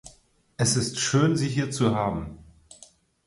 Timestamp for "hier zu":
1.47-1.93